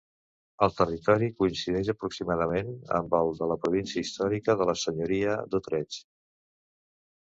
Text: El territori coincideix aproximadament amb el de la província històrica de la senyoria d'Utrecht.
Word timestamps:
El 0.67 0.71
territori 0.79 1.29
coincideix 1.41 1.91
aproximadament 1.93 2.73
amb 3.01 3.15
el 3.21 3.31
de 3.43 3.53
la 3.55 3.61
província 3.69 4.03
històrica 4.07 4.59
de 4.65 4.71
la 4.75 4.79
senyoria 4.89 5.41
d'Utrecht. 5.55 6.07